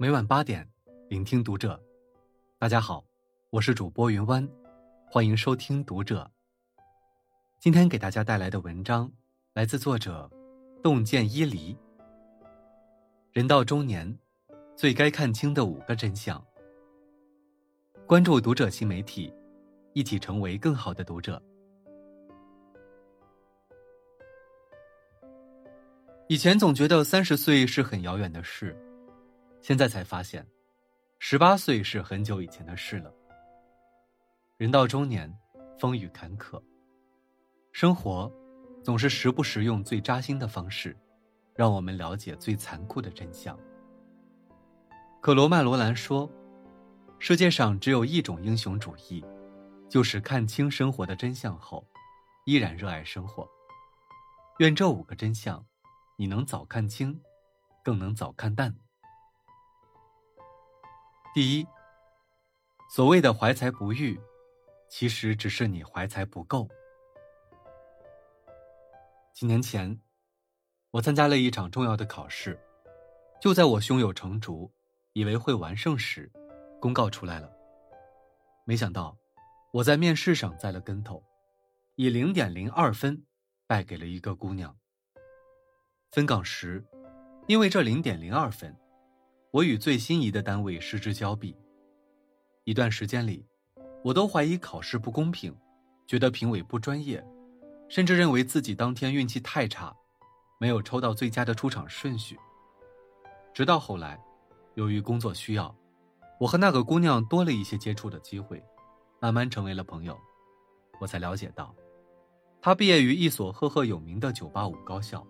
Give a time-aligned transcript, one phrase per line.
[0.00, 0.66] 每晚八点，
[1.10, 1.78] 聆听读者。
[2.58, 3.04] 大家好，
[3.50, 4.48] 我是主播云湾，
[5.10, 6.30] 欢迎收听读者。
[7.58, 9.12] 今天给大家带来的文章
[9.52, 10.26] 来自作者
[10.82, 11.76] 洞见伊犁。
[13.32, 14.18] 人到中年，
[14.74, 16.42] 最该看清的五个真相。
[18.06, 19.30] 关注读者新媒体，
[19.92, 21.42] 一起成为更好的读者。
[26.26, 28.74] 以前总觉得三十岁是很遥远的事，
[29.60, 30.46] 现在才发现，
[31.18, 33.12] 十八岁是很久以前的事了。
[34.56, 35.32] 人到中年，
[35.78, 36.62] 风雨坎坷，
[37.72, 38.30] 生活
[38.82, 40.96] 总是时不时用最扎心的方式，
[41.54, 43.58] 让我们了解最残酷的真相。
[45.20, 46.30] 可罗曼·罗兰说
[47.18, 49.24] ：“世界上只有一种英雄主义，
[49.88, 51.86] 就是看清生活的真相后，
[52.46, 53.48] 依然热爱生活。”
[54.58, 55.64] 愿这五个真相。
[56.16, 57.18] 你能早看清，
[57.82, 58.76] 更能早看淡。
[61.32, 61.66] 第一，
[62.88, 64.20] 所谓的怀才不遇，
[64.88, 66.68] 其实只是你怀才不够。
[69.32, 70.00] 几年前，
[70.90, 72.60] 我参加了一场重要的考试，
[73.40, 74.68] 就在我胸有成竹，
[75.12, 76.28] 以为会完胜时，
[76.80, 77.48] 公告出来了。
[78.64, 79.16] 没想到，
[79.72, 81.22] 我在面试上栽了跟头，
[81.94, 83.24] 以零点零二分
[83.68, 84.76] 败给了一个姑娘。
[86.10, 86.84] 分岗时，
[87.46, 88.76] 因为这零点零二分，
[89.52, 91.56] 我与最心仪的单位失之交臂。
[92.62, 93.44] 一段时间里，
[94.04, 95.52] 我都怀疑考试不公平，
[96.06, 97.24] 觉得评委不专业，
[97.88, 99.92] 甚至认为自己当天运气太差，
[100.58, 102.38] 没有抽到最佳的出场顺序。
[103.52, 104.22] 直到后来，
[104.74, 105.74] 由于工作需要，
[106.38, 108.62] 我和那个姑娘多了一些接触的机会，
[109.20, 110.16] 慢慢成为了朋友。
[111.00, 111.74] 我才了解到，
[112.62, 115.26] 她毕业于一所赫赫有名的985高校。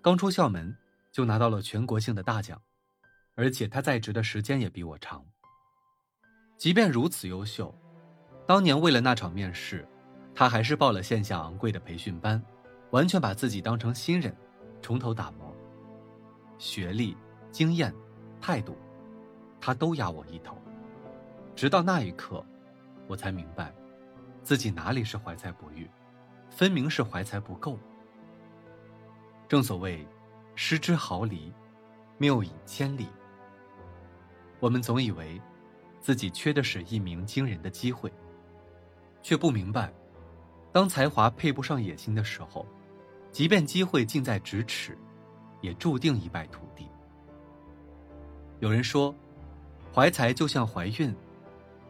[0.00, 0.74] 刚出校门，
[1.12, 2.58] 就拿到了全国性的大奖，
[3.34, 5.24] 而且他在职的时间也比我长。
[6.56, 7.74] 即便如此优秀，
[8.46, 9.88] 当年为了那场面试，
[10.34, 12.42] 他还是报了线下昂贵的培训班，
[12.90, 14.36] 完全把自己当成新人，
[14.82, 15.56] 从头打磨。
[16.58, 17.16] 学历、
[17.50, 17.94] 经验、
[18.40, 18.76] 态度，
[19.60, 20.56] 他都压我一头。
[21.56, 22.44] 直到那一刻，
[23.06, 23.74] 我才明白，
[24.42, 25.88] 自己哪里是怀才不遇，
[26.50, 27.78] 分明是怀才不够。
[29.48, 30.06] 正所谓，
[30.54, 31.52] 失之毫厘，
[32.18, 33.08] 谬以千里。
[34.60, 35.40] 我们总以为，
[36.00, 38.12] 自己缺的是一鸣惊人的机会，
[39.22, 39.92] 却不明白，
[40.70, 42.66] 当才华配不上野心的时候，
[43.32, 44.96] 即便机会近在咫尺，
[45.60, 46.86] 也注定一败涂地。
[48.60, 49.14] 有人说，
[49.92, 51.14] 怀才就像怀孕，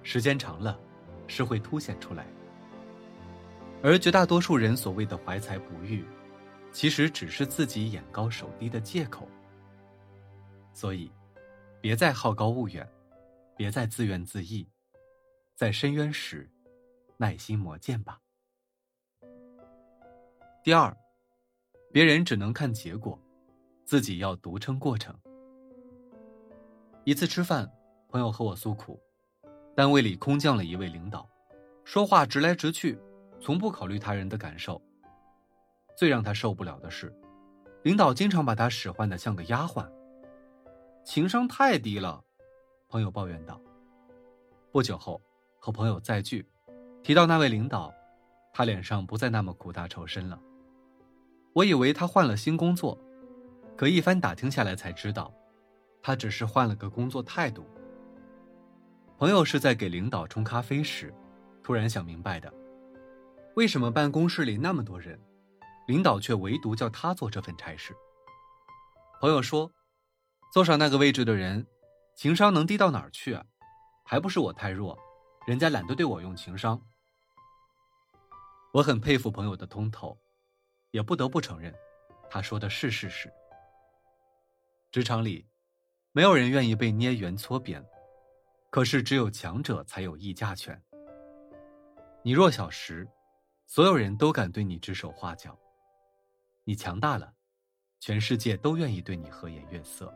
[0.02, 0.78] 时间长了，
[1.26, 2.24] 是会凸显出来。
[3.82, 6.04] 而绝大多数人所谓的怀才不遇。
[6.72, 9.26] 其实只是自己眼高手低的借口，
[10.72, 11.10] 所以，
[11.80, 12.86] 别再好高骛远，
[13.56, 14.66] 别再自怨自艾，
[15.56, 16.50] 在深渊时，
[17.16, 18.20] 耐心磨剑吧。
[20.62, 20.94] 第二，
[21.90, 23.18] 别人只能看结果，
[23.86, 25.18] 自己要独撑过程。
[27.04, 27.70] 一次吃饭，
[28.10, 29.00] 朋友和我诉苦，
[29.74, 31.26] 单位里空降了一位领导，
[31.82, 32.98] 说话直来直去，
[33.40, 34.80] 从不考虑他人的感受。
[35.96, 37.10] 最让他受不了的是，
[37.84, 39.90] 领导经常把他使唤的像个丫鬟，
[41.10, 42.22] 情商太低了。
[42.88, 43.60] 朋友抱怨道。
[44.70, 45.20] 不久后，
[45.58, 46.46] 和朋友再聚，
[47.02, 47.92] 提到那位领导，
[48.52, 50.40] 他脸上不再那么苦大仇深了。
[51.52, 52.96] 我以为他换了新工作，
[53.76, 55.34] 可一番打听下来才知道，
[56.00, 57.66] 他只是换了个工作态度。
[59.18, 61.12] 朋友是在给领导冲咖啡时，
[61.60, 62.54] 突然想明白的，
[63.56, 65.18] 为什么办公室里那么多人？
[65.88, 67.96] 领导却唯独叫他做这份差事。
[69.20, 69.68] 朋友说
[70.50, 71.64] ：“坐上那个位置的人，
[72.16, 73.44] 情商能低到哪儿去啊？
[74.04, 74.98] 还不是我太弱，
[75.46, 76.80] 人家懒得对我用情商。”
[78.74, 80.18] 我很佩服朋友的通透，
[80.90, 81.72] 也不得不承认，
[82.28, 83.32] 他说的是事实。
[84.90, 85.46] 职场里，
[86.10, 87.84] 没有人愿意被捏圆搓扁，
[88.70, 90.80] 可是只有强者才有议价权。
[92.24, 93.08] 你弱小时，
[93.66, 95.56] 所有人都敢对你指手画脚。
[96.64, 97.32] 你强大了，
[98.00, 100.12] 全世界都愿意对你和颜悦色。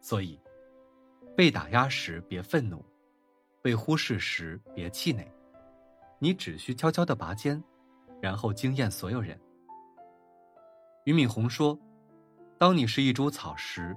[0.00, 0.40] 所以，
[1.36, 2.84] 被打压时别愤怒，
[3.62, 5.26] 被忽视时别气馁，
[6.18, 7.62] 你只需悄悄的拔尖，
[8.20, 9.38] 然后惊艳所有人。
[11.04, 11.78] 俞敏洪说
[12.58, 13.96] ：“当你是一株草时，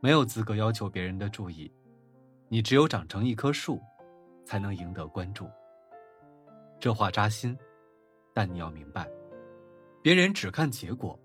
[0.00, 1.70] 没有资格要求别人的注意，
[2.48, 3.80] 你只有长成一棵树，
[4.44, 5.48] 才能赢得关注。”
[6.80, 7.56] 这话扎心，
[8.32, 9.08] 但你要明白。
[10.00, 11.18] 别人只看结果，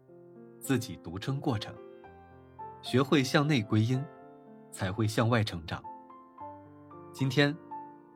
[0.60, 1.74] 自己独撑过程。
[2.84, 4.04] 学会向内归因，
[4.70, 5.82] 才会向外成长。
[7.14, 7.56] 今天，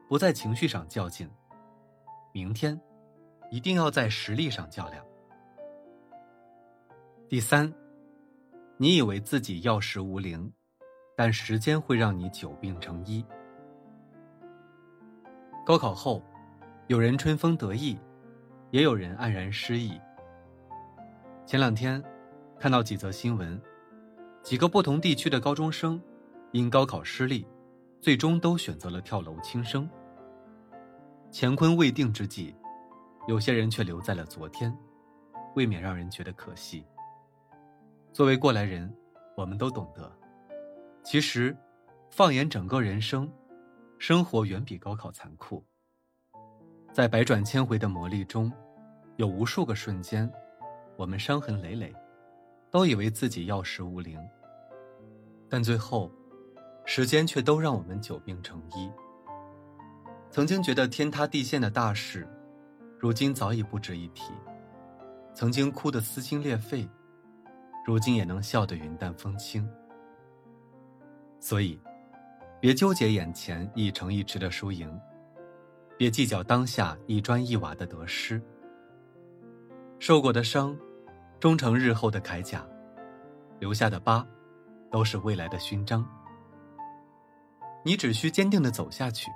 [0.09, 1.25] 不在情绪上较劲；
[2.33, 2.79] 明天，
[3.49, 5.01] 一定要在实力上较量。
[7.29, 7.73] 第三，
[8.75, 10.51] 你以为自己药石无灵，
[11.15, 13.25] 但时间会让你久病成医。
[15.65, 16.21] 高考后，
[16.87, 17.97] 有人春风得意，
[18.71, 19.97] 也有人黯然失意。
[21.45, 22.03] 前两天，
[22.59, 23.61] 看到几则新闻，
[24.47, 26.01] 几个不同地区的高中生
[26.53, 27.45] 因高考失利，
[27.99, 29.89] 最终都选择了跳楼轻生。
[31.33, 32.55] 乾坤未定之际，
[33.27, 34.73] 有些人却留在了昨天，
[35.57, 36.81] 未免让人觉得可惜。
[38.13, 38.89] 作为过来人，
[39.35, 40.09] 我们都懂得，
[41.03, 41.53] 其实，
[42.09, 43.29] 放眼整个人生，
[43.99, 45.61] 生活远比高考残酷。
[46.93, 48.49] 在百转千回的磨砺中，
[49.17, 50.31] 有无数个瞬间，
[50.95, 51.93] 我们伤痕累累，
[52.71, 54.19] 都以为自己药石无灵，
[55.49, 56.11] 但最后，
[56.85, 58.89] 时间却都让我们久病成医。
[60.29, 62.27] 曾经觉得天塌地陷的大事，
[62.99, 64.33] 如今早已不值一提；
[65.33, 66.87] 曾经哭得撕心裂肺。
[67.85, 69.65] 如今也能笑得云淡风轻，
[71.39, 71.79] 所以，
[72.59, 74.93] 别纠结眼前一城一池的输赢，
[75.97, 78.41] 别计较当下一砖一瓦的得失。
[79.99, 80.77] 受过的伤，
[81.39, 82.59] 终成日后的铠甲；
[83.59, 84.25] 留下的疤，
[84.91, 86.05] 都是未来的勋章。
[87.83, 89.29] 你只需坚定的走下去，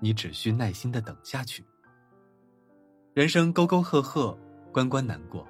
[0.00, 1.64] 你只需耐心的等下去。
[3.14, 4.36] 人生沟沟壑壑，
[4.72, 5.46] 关关难过，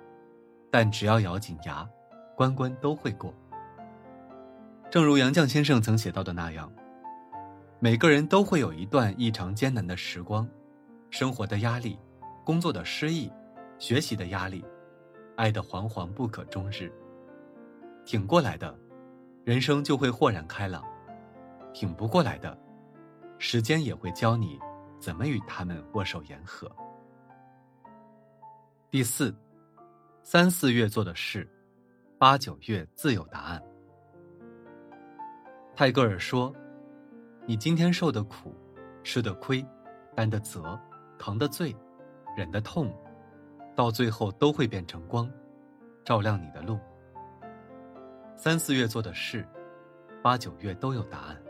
[0.70, 1.88] 但只要咬紧牙。
[2.34, 3.34] 关关都会过。
[4.88, 6.72] 正如杨绛先生曾写到的那样，
[7.80, 10.48] 每个人都会有一段异常艰难的时光，
[11.10, 11.98] 生活的压力，
[12.44, 13.28] 工作的失意，
[13.80, 14.64] 学习的压力，
[15.38, 16.92] 爱的惶惶不可终日。
[18.04, 18.76] 挺过来的，
[19.44, 20.82] 人生就会豁然开朗；
[21.72, 22.58] 挺不过来的，
[23.38, 24.58] 时间也会教你
[24.98, 26.68] 怎么与他们握手言和。
[28.90, 29.32] 第四，
[30.24, 31.48] 三四月做的事。
[32.18, 33.62] 八九月自有答案。
[35.76, 36.52] 泰戈尔说
[37.46, 38.52] ：“你今天受的苦、
[39.04, 39.64] 吃的亏、
[40.16, 40.76] 担的责、
[41.16, 41.72] 扛的罪、
[42.36, 42.92] 忍的痛，
[43.78, 45.30] 到最后都会变成光，
[46.04, 46.80] 照亮你的路。
[48.34, 49.46] 三四月做的事，
[50.20, 51.40] 八九月都有答案。”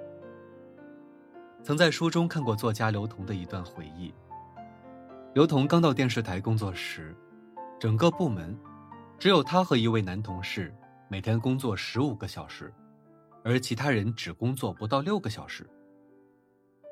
[1.64, 4.12] 曾在书中看过作家刘同的一段回忆。
[5.32, 7.16] 刘同刚到电视台工作时，
[7.80, 8.54] 整个部门。
[9.18, 10.72] 只有他和一位男同事
[11.08, 12.70] 每天工作十五个小时，
[13.42, 15.66] 而其他人只工作不到六个小时。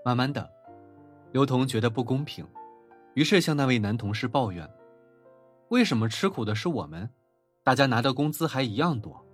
[0.03, 0.51] 慢慢的，
[1.31, 2.49] 刘同觉得不公平，
[3.13, 4.67] 于是向那位男同事抱怨
[5.69, 7.11] ：“为什么吃苦的是我们，
[7.63, 9.25] 大家拿的工资还一样多？”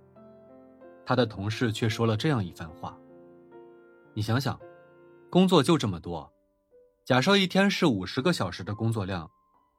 [1.05, 2.97] 他的同事却说了这样一番话
[4.13, 4.59] ：“你想想，
[5.29, 6.31] 工作就这么多，
[7.03, 9.29] 假设一天是五十个小时的工作量，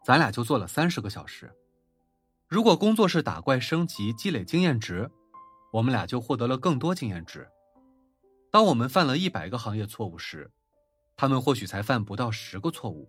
[0.05, 1.51] 咱俩就做了三十个小时。”
[2.47, 5.11] 如果工作是打怪升级积累经验值，
[5.73, 7.49] 我们俩就获得了更多经验值。
[8.53, 10.53] 当我们犯了一百个行业错误时，
[11.17, 13.09] 他们或许才犯不到十个错误。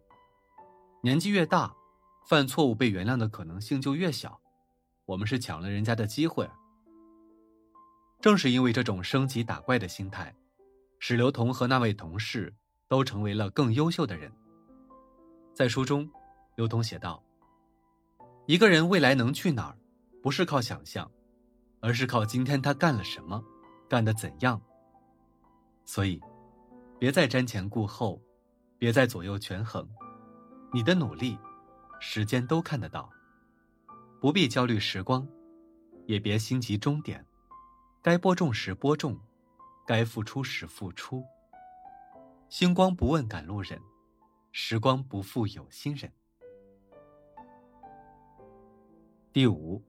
[1.04, 1.76] 年纪越大，
[2.28, 4.40] 犯错误被原谅的可能性就越小。
[5.06, 6.50] 我们是抢了人家的机会。
[8.20, 10.36] 正是因为这种升级打怪的心态，
[11.00, 12.52] 使刘同和那位同事
[12.88, 14.32] 都成为了更优秀的人。
[15.54, 16.10] 在书中，
[16.56, 17.22] 刘同写道。
[18.48, 19.78] 一个人未来能去哪儿，
[20.22, 21.10] 不是靠想象，
[21.82, 23.44] 而是靠今天他干了什么，
[23.88, 24.60] 干得怎样。
[25.86, 26.20] 所以，
[26.98, 28.20] 别再瞻前顾后，
[28.80, 29.88] 别再左右权衡，
[30.74, 31.38] 你的努力，
[32.00, 33.10] 时间都看得到。
[34.22, 35.28] 不必焦虑时光，
[36.06, 37.24] 也别心急终点，
[38.02, 39.20] 该播种时播种，
[39.86, 41.24] 该付出时付出。
[42.50, 43.80] 星光不问赶路人，
[44.52, 46.12] 时光不负有心人。
[49.34, 49.84] 第五，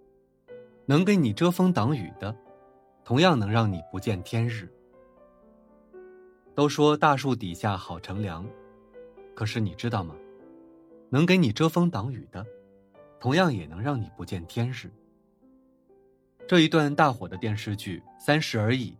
[0.86, 2.36] 能给你遮风挡雨的，
[3.04, 4.70] 同样能让你不见天日。
[6.54, 8.44] 都说大树底下好乘凉，
[9.34, 10.16] 可是你知道吗？
[11.10, 12.44] 能给你遮风挡雨的，
[13.20, 14.90] 同样也能让你不见天日。
[16.46, 18.90] 这一段大火的电视剧《三十而已》，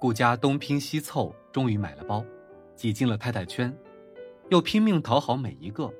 [0.00, 2.24] 顾家东拼西凑，终于买了包，
[2.76, 3.76] 挤进了太太圈，
[4.48, 5.92] 又拼命讨好每一个，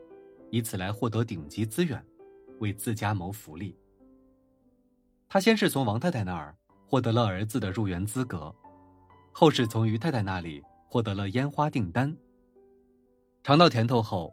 [0.50, 2.04] 以此来获得顶级资源。
[2.60, 3.74] 为自家谋福利。
[5.30, 6.54] 他先是从王太太那儿
[6.86, 8.54] 获得了儿子的入园资格，
[9.32, 12.14] 后是从于太太那里获得了烟花订单。
[13.42, 14.30] 尝到甜头后，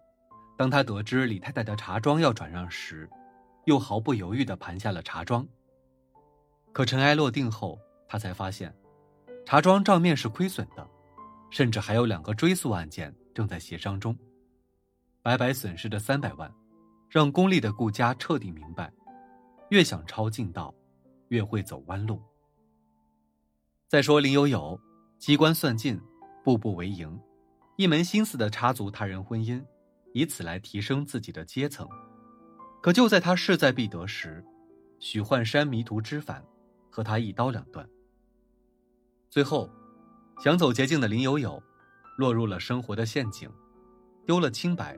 [0.58, 3.08] 当他得知李太太的茶庄要转让时，
[3.66, 5.48] 又毫不犹豫地盘下了茶庄。
[6.74, 8.76] 可尘埃落定后，他才发现，
[9.46, 10.86] 茶庄账面是亏损的，
[11.52, 14.18] 甚至还有两个追诉案件正在协商中。
[15.22, 16.52] 白白损失的三百万，
[17.10, 18.92] 让功利的顾家彻底明白：
[19.70, 20.74] 越想抄近道，
[21.28, 22.22] 越会走弯路。
[23.88, 24.80] 再说林有有，
[25.20, 26.02] 机关算尽，
[26.44, 27.20] 步步为营，
[27.76, 29.64] 一门心思的插足他人婚姻，
[30.14, 31.88] 以此来提升自己的阶层。
[32.82, 34.46] 可就在他势在必得时，
[35.00, 36.44] 许幻山迷途知返，
[36.90, 37.88] 和他一刀两断。
[39.30, 39.70] 最后，
[40.44, 41.62] 想走捷径的林有有，
[42.18, 43.50] 落入了生活的陷阱，
[44.26, 44.98] 丢了清白，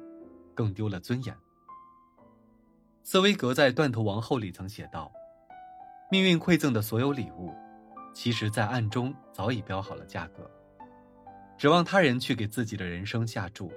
[0.54, 1.36] 更丢了尊严。
[3.02, 5.12] 瑟威格在《断头王后》里曾写道
[6.12, 7.52] ：“命运馈赠的所有礼物，
[8.14, 10.50] 其实在暗中早已标好了价格，
[11.58, 13.72] 指望他人去给自己的人生下注，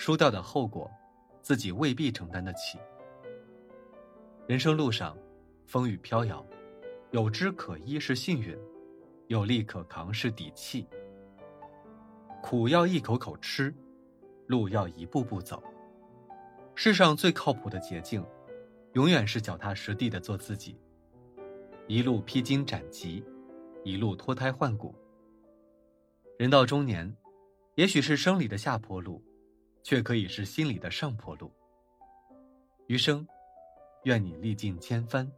[0.00, 0.90] 输掉的后果，
[1.42, 2.78] 自己未必承担得起。
[4.46, 5.14] 人生路上。”
[5.68, 6.44] 风雨飘摇，
[7.10, 8.58] 有枝可依是幸运，
[9.28, 10.86] 有力可扛是底气。
[12.42, 13.72] 苦要一口口吃，
[14.46, 15.62] 路要一步步走。
[16.74, 18.24] 世上最靠谱的捷径，
[18.94, 20.76] 永远是脚踏实地的做自己。
[21.86, 23.22] 一路披荆斩棘，
[23.84, 24.92] 一路脱胎换骨。
[26.38, 27.14] 人到中年，
[27.74, 29.22] 也许是生理的下坡路，
[29.82, 31.50] 却可以是心里的上坡路。
[32.86, 33.26] 余生，
[34.04, 35.30] 愿你历尽千帆。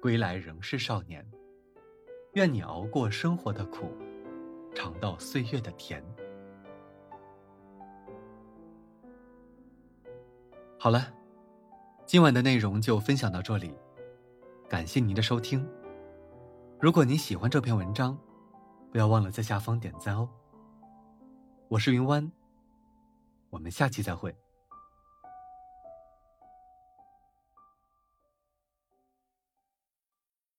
[0.00, 1.26] 归来仍是少年，
[2.34, 3.90] 愿你熬过生活的苦，
[4.74, 6.04] 尝到岁月的甜。
[10.78, 11.10] 好了，
[12.04, 13.74] 今晚的内容就分享到这里，
[14.68, 15.66] 感谢您的收听。
[16.78, 18.14] 如果您喜欢这篇文章，
[18.92, 20.28] 不要忘了在下方点赞哦。
[21.68, 22.30] 我是云湾，
[23.54, 24.34] 我们下期再会。